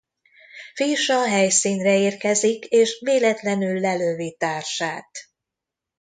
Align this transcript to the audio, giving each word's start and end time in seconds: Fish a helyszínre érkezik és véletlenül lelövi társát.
Fish 0.75 1.09
a 1.11 1.27
helyszínre 1.27 1.97
érkezik 1.99 2.65
és 2.65 3.01
véletlenül 3.05 3.79
lelövi 3.79 4.35
társát. 4.39 5.09